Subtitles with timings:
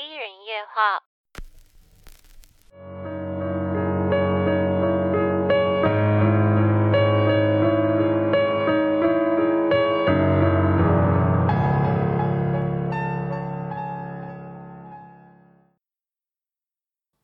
[0.00, 1.02] 一人夜话。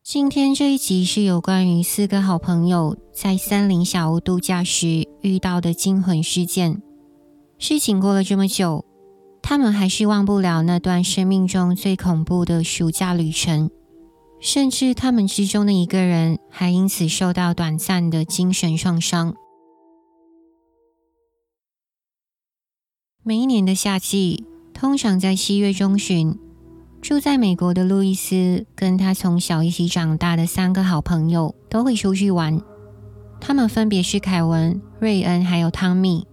[0.03, 6.83] 今天这一集是有关于四个好朋友在森林小屋度假时遇到的惊魂事件。
[7.57, 8.85] 事情过了这么久，
[9.49, 13.71] 他们还是忘不了那段生命中最恐怖的暑假旅程，
[14.41, 19.33] 甚至他们之中的一个人还因此受到短暂的精神创伤。
[23.23, 24.43] 每一年的夏季，
[24.73, 26.37] 通常在七月中旬。
[27.01, 32.61] 住在美国的路易斯跟他从小一起长大的三个好朋友都会出去玩。
[33.39, 36.27] 他们分别是凯文、瑞恩还有汤米。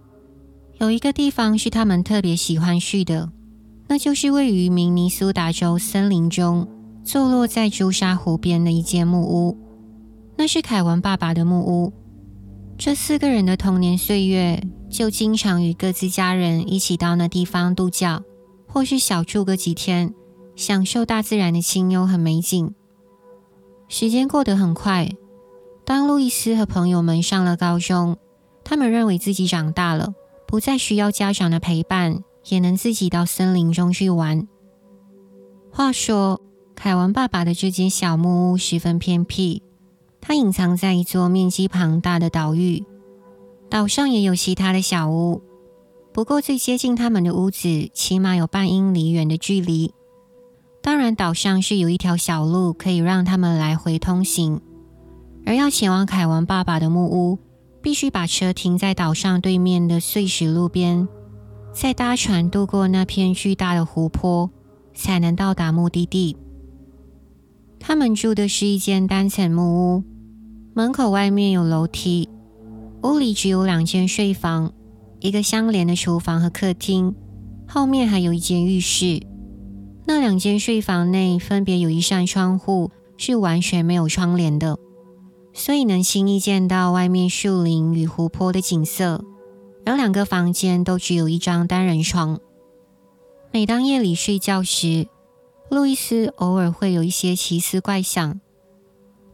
[0.79, 3.31] 有一个地方是他们特别喜欢去的，
[3.87, 6.67] 那就是位于明尼苏达州森林中、
[7.03, 9.57] 坐落在朱砂湖边的一间木屋。
[10.35, 11.93] 那是凯文爸爸的木屋。
[12.77, 18.21] 这四个人的童年岁月就经常与各自家人一起到那地方度假，
[18.67, 20.13] 或是小住个几天。
[20.57, 22.73] 享受大自然的清幽和美景。
[23.89, 25.09] 时间过得很快。
[25.85, 28.15] 当路易斯和朋友们上了高中，
[28.63, 30.13] 他们认为自己长大了，
[30.55, 34.47] 不再需要家长的陪伴，也能自己到森林中去玩。
[35.69, 36.39] 话说，
[36.75, 39.61] 凯文爸爸的这间小木屋十分偏僻，
[40.21, 42.85] 它隐藏在一座面积庞大的岛屿。
[43.69, 45.41] 岛上也有其他的小屋，
[46.13, 49.93] 不过最接近他们的屋子，起码有半英里远的距离。
[50.81, 54.61] 当然，岛上是有一条小路可以让他们来回通行，
[55.45, 57.39] 而要前往凯文爸爸的木屋，
[57.85, 61.07] 必须把车停在岛上对面的碎石路边，
[61.71, 64.49] 再搭船渡过那片巨大的湖泊，
[64.95, 66.35] 才能到达目的地。
[67.79, 69.61] 他们住的是一间单层木
[69.97, 70.03] 屋，
[70.73, 72.27] 门口外面有楼梯，
[73.03, 74.73] 屋里只有两间睡房，
[75.19, 77.13] 一个相连的厨房和客厅，
[77.67, 79.21] 后面还有一间浴室。
[80.07, 84.75] 那两间睡房内分别有一扇窗户是完全没有窗帘的，
[85.55, 89.23] 所以能轻易见到外面树林与湖泊的景色。
[89.85, 92.39] 而两个房间都只有一张单人床。
[93.51, 95.07] 每当夜里睡觉时，
[95.69, 98.41] 路易斯偶尔会有一些奇思怪想。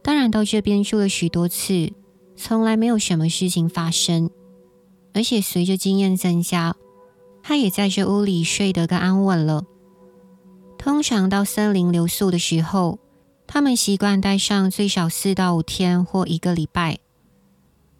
[0.02, 1.92] 当然，到这边住了许多次，
[2.36, 4.30] 从来没有什么事情发生。
[5.14, 6.76] 而且随着经验增加，
[7.42, 9.64] 他也在这屋里睡得更安稳了。
[10.78, 12.98] 通常到森林留宿的时候，
[13.54, 17.00] 他们习惯待上最少四到五天或一个礼拜。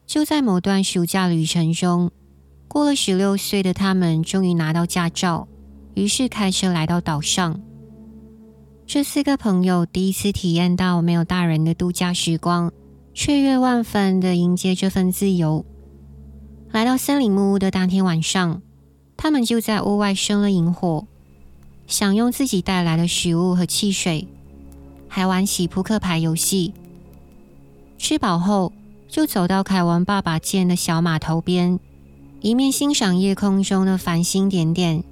[0.07, 2.11] 就在某段暑假旅程中，
[2.69, 5.47] 过了十六岁的他们终于拿到驾照，
[5.93, 7.61] 于是开车来到岛上。
[8.87, 12.73] 这四个朋友第一次体验到没有大人的度假时光，
[13.13, 15.67] 雀跃万分地迎接这份自由。
[16.71, 18.63] 来到森林木屋的当天晚上，
[19.19, 21.07] 他们就在屋外生了营火。
[21.87, 24.27] 享用自己带来的食物和汽水，
[25.15, 26.73] 还玩起扑克牌游戏。
[27.99, 28.73] 吃饱后，
[29.11, 31.79] 就走到凯文爸爸建的小码头边，
[32.41, 35.05] 一面欣赏夜空中的繁星点点，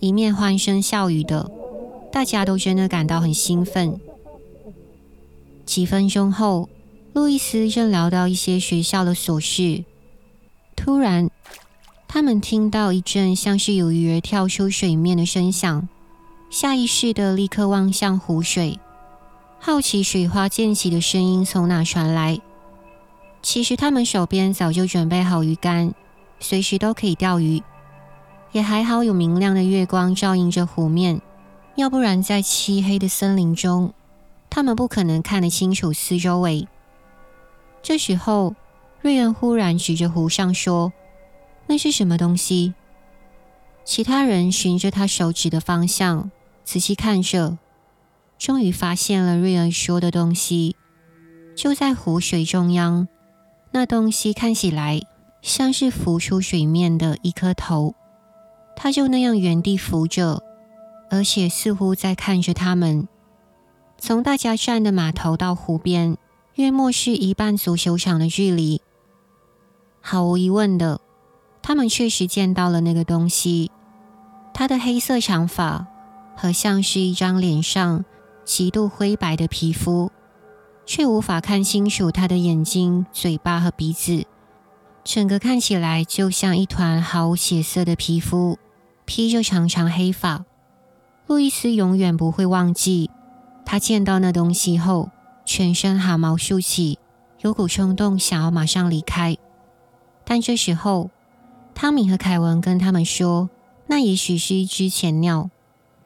[0.00, 1.50] 一面欢声笑语的，
[2.12, 3.98] 大家都真的感到很兴奋。
[5.64, 6.68] 几分钟后，
[7.14, 9.82] 路易斯正聊到一些学校的琐事，
[10.76, 11.30] 突然，
[12.06, 15.88] 他们听到一阵像是有鱼儿跳出水面的声响。
[16.50, 18.78] 下意识的立刻望向湖水，
[19.60, 22.40] 好奇水花溅起的声音从哪传来。
[23.42, 25.92] 其实他们手边早就准备好鱼竿，
[26.40, 27.62] 随时都可以钓鱼。
[28.52, 31.20] 也还好有明亮的月光照映着湖面，
[31.74, 33.92] 要不然在漆黑的森林中，
[34.48, 36.66] 他们不可能看得清楚四周围。
[37.82, 38.54] 这时候，
[39.02, 40.92] 瑞恩忽然指着湖上说
[41.68, 42.74] ：“那是什么东西？”
[43.84, 46.30] 其他人循着他手指的方向。
[46.64, 47.56] 仔细看着，
[48.38, 50.76] 终于发现了瑞恩说的东西，
[51.56, 53.08] 就在湖水中央。
[53.72, 55.02] 那东西看起来
[55.42, 57.94] 像是浮出水面的一颗头，
[58.76, 60.42] 它就那样原地浮着，
[61.10, 63.08] 而且似乎在看着他们。
[63.98, 66.16] 从大家站的码头到湖边，
[66.54, 68.80] 约莫是一半足球场的距离。
[70.00, 71.00] 毫无疑问的，
[71.60, 73.70] 他们确实见到了那个东西，
[74.54, 75.88] 它的黑色长发。
[76.40, 78.04] 和像是一张脸上
[78.48, 80.10] 极度灰白的皮肤，
[80.86, 84.24] 却无法看清楚他的眼睛、嘴巴和鼻子，
[85.04, 88.58] 整个看起来就像一团毫无血色的皮肤，
[89.04, 90.46] 披着长长黑发。
[91.26, 93.10] 路易斯永远不会忘记
[93.66, 95.10] 他见到那东西后，
[95.44, 96.98] 全身汗毛竖起，
[97.42, 99.36] 有股冲动想要马上离开。
[100.24, 101.10] 但这时候，
[101.74, 103.50] 汤米和凯文跟他们说，
[103.88, 105.50] 那也许是一只潜鸟，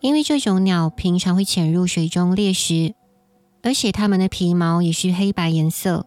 [0.02, 2.92] 因为这种鸟平常会潜入水中猎食，
[3.62, 6.06] 而且它们的皮毛也是黑白颜色，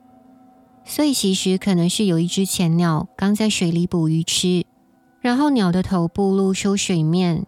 [0.83, 4.65] 所以其实可能是有一只潜鸟刚在水里捕鱼吃，
[5.21, 7.45] 然后鸟的头部露出水面，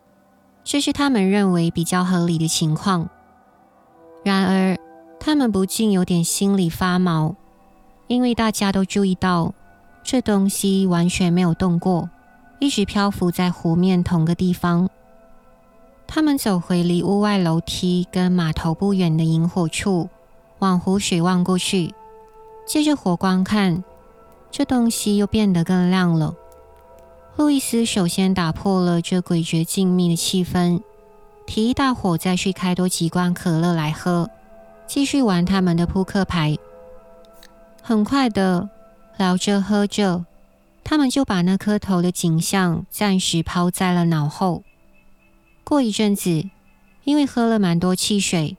[0.63, 3.09] 这是他们认为比较合理的情况。
[4.23, 4.77] 然而，
[5.19, 7.35] 他们不禁有点心里发毛，
[8.07, 9.53] 因为大家都注意到，
[10.01, 12.09] 这东西完全没有动过，
[12.61, 14.89] 一直漂浮在湖面同个地方。
[16.07, 20.09] 他们走回离屋外楼梯跟码头不远的营火处，
[20.59, 21.93] 往湖水望过去，
[22.65, 23.83] 借着火光看，
[24.49, 26.33] 这东西又变得更亮了。
[27.35, 30.81] 路易斯首先打破了这诡谲静谧的气氛。
[31.45, 34.29] 提议大伙再去开多几罐可乐来喝，
[34.87, 36.57] 继续玩他们的扑克牌。
[37.81, 38.69] 很快的，
[39.17, 40.25] 聊着喝着，
[40.83, 44.63] 他们就把那颗头的景象暂时抛在了脑后。
[45.67, 46.49] 过一阵子，
[47.03, 48.55] 因为喝了蛮多汽水，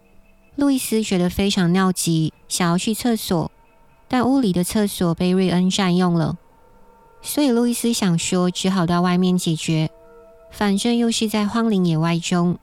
[0.57, 3.51] 路易斯觉得非常尿急，想要去厕所，
[4.09, 6.37] 但屋里的厕所被瑞恩占用了，
[7.23, 9.89] 所以路易斯想说，只好到外面解决，
[10.51, 12.59] 反正又是在荒林野外中。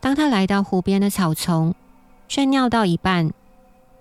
[0.00, 1.76] 当他来到湖边的草丛，
[2.26, 3.32] 正尿到一半，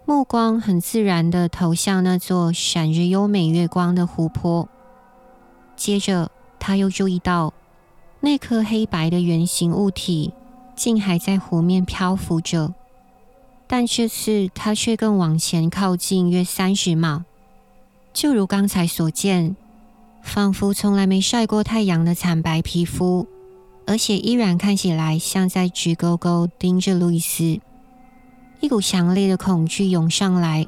[0.04, 4.68] 目光很自然地投向那座闪着优美月光的湖泊。
[5.76, 7.54] 接着，他又注意到
[8.26, 10.32] 那颗黑白的圆形物体
[10.78, 12.74] 竟还在湖面漂浮着，
[13.68, 17.26] 但这次它却更往前靠近约三十码，
[18.14, 19.58] 就如刚才所见，
[20.22, 23.28] 仿佛从来没晒过太阳的惨白皮肤。
[23.86, 27.60] 而且依然看起来像在直勾勾盯着路易斯，
[28.62, 30.66] 一股强烈的恐惧涌上来。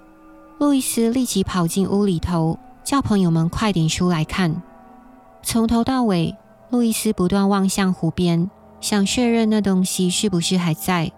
[0.60, 4.62] 路易斯立即跑进屋里头，叫朋友们快点出来看。
[5.42, 6.36] 从头到尾，
[6.76, 8.52] 路易斯不断望向湖边，
[8.82, 11.14] 想确认那东西是不是还在。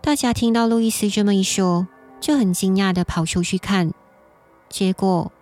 [0.00, 1.88] 大家听到路易斯这么一说，
[2.20, 3.92] 就很惊讶地跑出去看，
[4.68, 5.32] 结果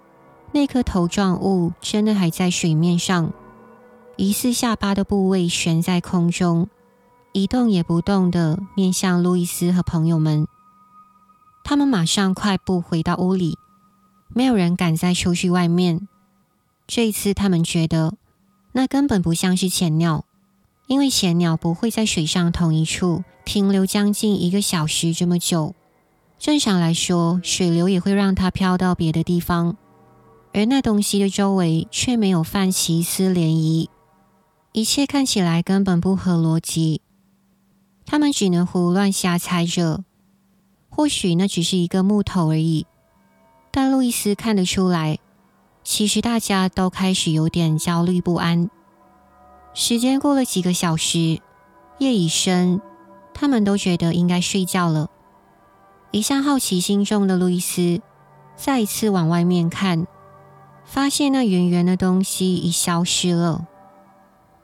[0.53, 3.31] 那颗头状物真的还在水面上。
[4.17, 6.71] 疑似下巴的部位悬在空中，
[7.33, 10.49] 一动也不动地面向路易斯和朋友们。
[11.62, 13.59] 他们马上快步回到屋里，
[14.29, 16.09] 没有人敢再出去外面。
[16.87, 18.15] 这一次，他们觉得
[18.76, 20.26] 那根本不像是潜鸟，
[20.87, 25.75] 因为潜鸟不会在水上同一处停留将近一个小时这么久。
[26.38, 29.78] 正常来说，水流也会让它飘到别的地方，
[30.52, 33.88] 而那东西的周围却没有泛起一丝涟漪。
[34.73, 37.00] 一切看起来根本不合逻辑，
[38.05, 40.05] 他们只能胡乱瞎猜着。
[40.90, 42.84] 或许那只是一个木头而已，
[43.70, 45.19] 但路易斯看得出来，
[45.88, 48.69] 其实大家都开始有点焦虑不安。
[49.73, 51.41] 时间过了几个小时，
[51.99, 52.81] 夜已深，
[53.33, 55.09] 他们都觉得应该睡觉了。
[56.11, 58.00] 一向好奇心重的路易斯
[58.56, 60.09] 再一次往外面看，
[60.85, 63.69] 发现那圆圆的东西已消失了。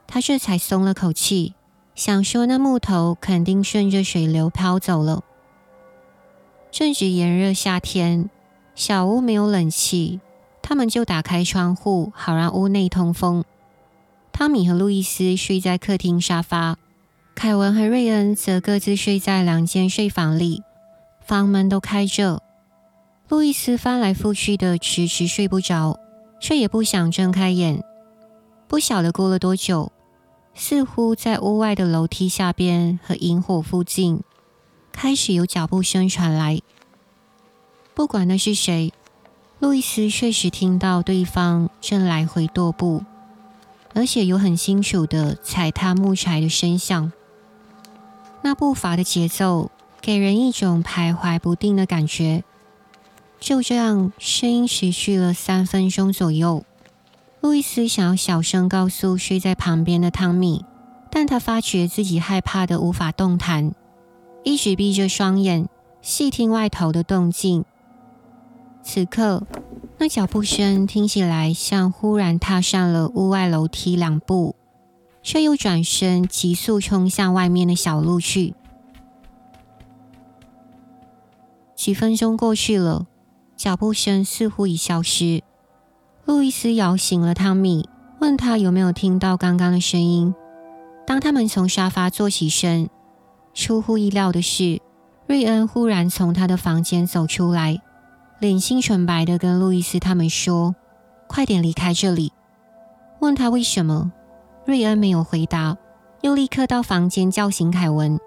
[0.05, 1.53] 他这才松了口气，
[1.95, 5.23] 想说那木头肯定顺着水流飘走了。
[6.69, 8.29] 正值炎热夏天，
[8.75, 10.19] 小屋没有冷气，
[10.63, 13.45] 他们就打开窗户，好让屋内通风。
[14.31, 16.77] 汤米和路易斯睡在客厅沙发，
[17.35, 20.63] 凯文和瑞恩则各自睡在两间睡房里，
[21.23, 22.41] 房门都开着。
[23.29, 25.99] 路易斯翻来覆去的，迟迟睡不着，
[26.39, 27.83] 却也不想睁开眼。
[28.67, 29.91] 不晓得过了多久。
[30.55, 34.21] 似乎在屋外的楼梯下边和萤火附近，
[34.91, 36.59] 开始有脚步声传来。
[37.95, 38.93] 不管那是谁，
[39.63, 43.05] 路易斯确实听到对方正来回踱步，
[43.93, 47.13] 而且有很清楚的踩踏木柴的声响。
[48.41, 52.43] 那步伐的节奏给人一种徘徊不定的感觉。
[53.39, 56.65] 就这样，声音持续了三分钟左右。
[57.39, 60.65] 路易斯想要小声告诉睡在旁边的汤米，
[61.09, 63.73] 但他发觉自己害怕得无法动弹，
[64.43, 65.69] 一直闭着双眼
[66.01, 67.63] 细听外头的动静。
[68.83, 69.47] 此刻，
[69.97, 74.55] 那脚步声听起来像忽然踏上了屋外楼梯两步，
[75.23, 78.53] 却又转身急速冲向外面的小路去。
[81.73, 83.07] 几分钟过去了，
[83.55, 85.41] 脚步声似乎已消失。
[86.25, 90.35] 路易斯摇醒了汤米，问他有没有听到刚刚的声音。
[91.07, 92.89] 当他们从沙发坐起身，
[93.53, 94.81] 出乎意料的是，
[95.25, 97.81] 瑞恩忽然从他的房间走出来，
[98.39, 100.75] 脸色纯白的跟路易斯他们说
[101.27, 102.33] ：“快点离开这里。”
[103.19, 104.11] 问他为什么，
[104.65, 105.77] 瑞恩没有回答，
[106.21, 108.19] 又立刻到房间叫醒凯文，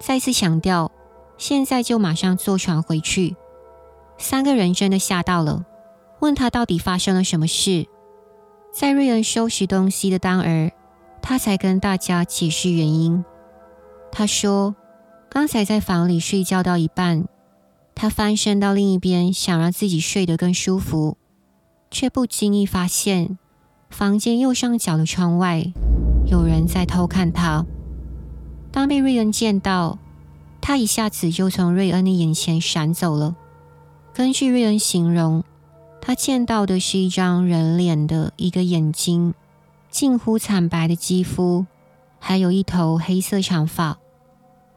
[0.00, 0.92] 再次强调
[1.38, 3.36] ：“现在就马上坐船回去。”
[4.18, 5.64] 三个人真的吓到了，
[6.20, 7.86] 问他到底发生了什么事。
[8.72, 10.72] 在瑞恩收拾东西的当儿，
[11.22, 13.24] 他才跟大家解释原因。
[14.12, 14.74] 他说，
[15.28, 17.24] 刚才在房里睡觉到一半，
[17.94, 21.16] 他翻身到另一边，想让自己睡得更舒服，
[21.90, 23.38] 却不经意发现
[23.88, 25.72] 房间右上角的窗外
[26.26, 27.64] 有人在偷看他。
[28.72, 29.98] 当被瑞恩见到，
[30.60, 33.36] 他一下子就从瑞恩的眼前闪走了。
[34.12, 35.44] 根据瑞恩形容，
[36.00, 39.34] 他见到的是一张人脸的一个眼睛，
[39.90, 41.66] 近乎惨白的肌肤，
[42.18, 43.98] 还有一头黑色长发。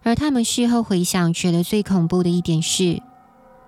[0.04, 3.02] 而他们事后回想，觉得最恐怖的一点是，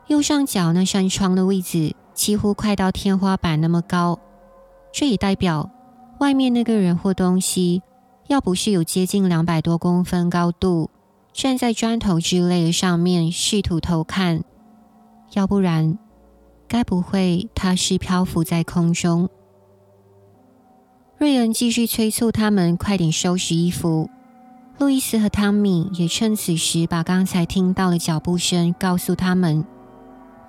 [0.09, 4.19] 右上角那扇窗的位置几乎快到天花板那么高，
[4.91, 5.69] 这也代表
[6.19, 7.83] 外面那个人或东西，
[8.25, 10.89] 要不是有接近两百多公分高度，
[11.31, 14.43] 站在砖头之类的上面试图偷看。
[15.33, 15.99] 要不然，
[16.67, 19.29] 该不会他是漂浮在空中？
[21.19, 24.09] 瑞恩继续催促他们快点收拾衣服。
[24.79, 29.63] 路易斯和汤米也趁此时把刚才听到的脚步声告诉他们。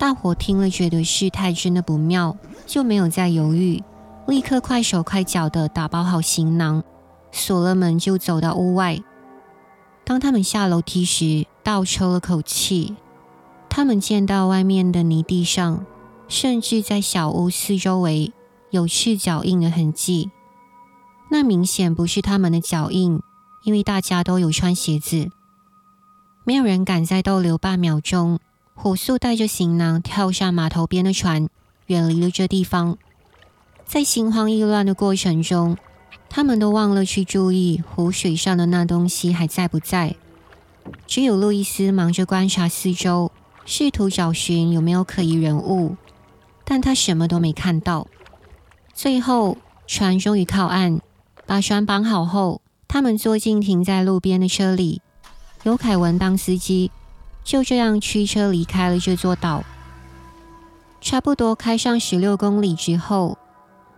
[0.01, 3.83] 大伙听了，觉得事态真的不妙，就没有再犹豫，
[4.25, 6.83] 立刻快手快脚地打包好行囊，
[7.31, 8.99] 锁了门，就走到屋外。
[10.03, 12.95] 当他们下楼梯时，倒抽了口气。
[13.69, 15.85] 他们见到外面的泥地上，
[16.27, 18.33] 甚至在小屋四周围
[18.71, 20.31] 有赤脚印的痕迹。
[21.29, 23.21] 那明显不是他们的脚印，
[23.61, 25.29] 因为大家都有穿鞋子。
[26.43, 28.39] 没有人敢再逗留半秒钟，
[28.83, 31.47] 火速带着行囊跳下码头边的船，
[31.85, 32.97] 远离了这地方。
[33.85, 35.77] 在心慌意乱的过程中，
[36.27, 40.15] 他们都忘了去注意湖水上的那东西还在不在。
[41.05, 43.31] 只有路易斯忙着观察四周。
[43.63, 45.95] 试图找寻有没有可疑人物，
[46.65, 48.07] 但他什么都没看到。
[48.91, 50.99] 最后，船终于靠岸，
[51.45, 55.03] 把船绑好后，他们坐进停在路边的车里，
[55.61, 56.89] 由凯文当司机，
[57.43, 59.63] 就这样驱车离开了这座岛。
[60.99, 63.37] 差不多开上十六公里之后，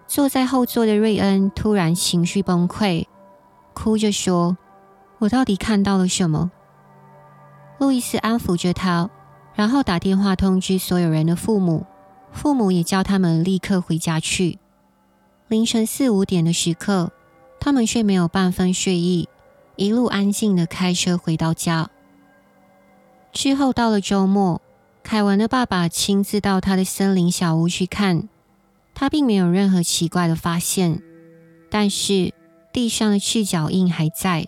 [0.07, 3.07] 坐在后座的瑞恩突然情绪崩溃，
[3.73, 4.57] 哭着说
[5.19, 6.51] ：“我到底看到了什么？”
[7.79, 9.09] 路易斯安抚着他。
[9.55, 11.85] 然后打电话通知所有人的父母，
[12.31, 14.57] 父母也叫他们立刻回家去。
[15.47, 17.11] 凌晨四五点的时刻，
[17.59, 19.29] 他们却没有半分睡意，
[19.75, 21.91] 一路安静的开车回到家。
[23.33, 24.61] 之后到了周末，
[25.01, 28.29] 凯文的爸爸亲自到他的森林小屋去看，
[28.93, 31.01] 他并没有任何奇怪的发现，
[31.69, 32.31] 但是
[32.71, 34.45] 地上的赤脚印还在，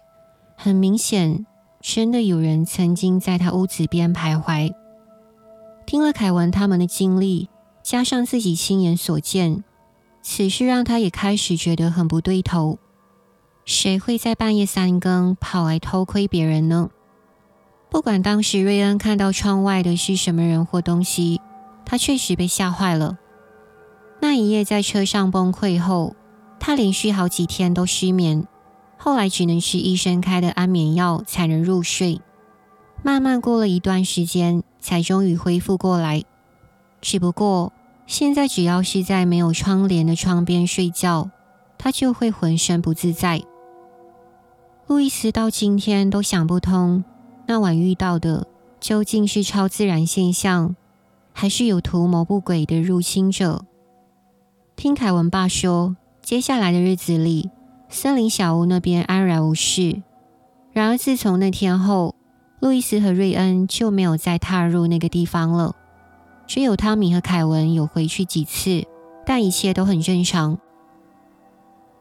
[0.55, 1.47] 很明显，
[1.81, 4.71] 真的有人曾经在他屋子边徘徊。
[5.87, 7.49] 听了凯文他们的经历，
[7.81, 9.63] 加上自己亲眼所见，
[10.21, 12.77] 此事让他也开始觉得很不对头。
[13.65, 16.91] 谁会在半夜三更跑来偷窥别人呢？
[17.89, 21.39] 不管当时瑞恩看到窗外的是什么人或东西，
[21.85, 23.17] 他确实被吓坏了。
[24.19, 26.15] 那一夜在车上崩溃后，
[26.59, 28.45] 他连续好几天都失眠，
[28.97, 32.21] 后来只能吃医生开的安眠药才能入睡。
[33.03, 36.23] 慢慢过了一段时间，才终于恢复过来。
[37.01, 37.71] 只不过
[38.07, 41.29] 现在，只要是在没有窗帘的窗边睡觉，
[41.77, 43.43] 他就会浑身不自在。
[44.87, 47.03] 路易斯到今天都想不通，
[47.47, 48.47] 那晚遇到的
[48.79, 50.75] 究竟是超自然现象，
[51.31, 53.65] 还是有图谋不轨的入侵者？
[54.75, 57.49] 听凯文爸说，接下来的日子里，
[57.87, 60.01] 森林小屋那边安然无事。
[60.73, 62.15] 然而自从那天后，
[62.59, 65.75] 路易斯和瑞恩就没有再踏入那个地方了，
[66.47, 68.85] 只有汤米和凯文有回去几次，
[69.25, 70.57] 但一切都很正常。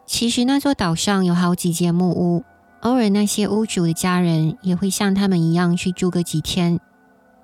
[0.06, 2.44] 其实那座岛上有好几间木屋，
[2.84, 6.78] 偶尔那些屋主的家人也会像他们一样去住个几天。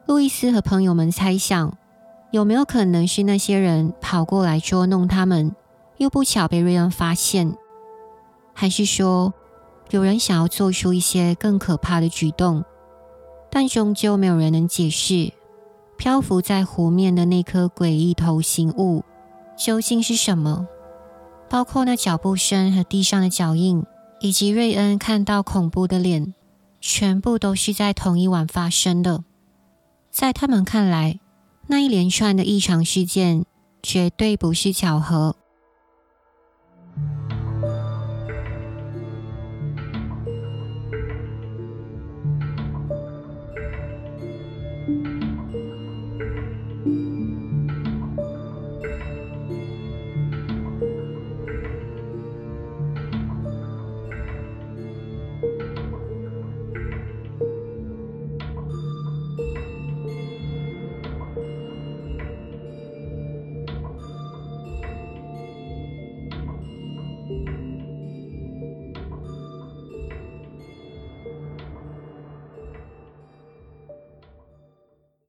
[0.04, 1.78] 路易斯和朋友们猜想，
[2.30, 5.56] 有没有可能是那些人跑过来捉弄他们，
[5.97, 7.56] 又不巧被瑞恩发现，
[8.52, 9.32] 还是说
[9.88, 12.62] 有人想要做出一些更可怕的举动？
[13.50, 15.32] 但终究没有人能解释，
[15.97, 19.04] 漂浮在湖面的那颗诡异头形物
[19.56, 20.68] 究竟是什么。
[21.49, 23.82] 包括那脚步声和地上的脚印，
[24.21, 26.35] 以及瑞恩看到恐怖的脸
[26.81, 29.25] 全部都是在同一晚发生的。
[30.11, 31.19] 在他们看来
[31.69, 33.45] 那一连串的异常事件
[33.83, 35.37] 绝对不是巧合。